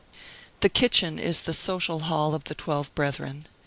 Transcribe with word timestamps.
The 0.61 0.69
kitchen 0.69 1.19
is 1.19 1.41
the 1.43 1.53
social 1.53 1.99
hall 1.99 2.33
of 2.33 2.45
the 2.45 2.55
twelve 2.55 2.91
brethren. 2.95 3.45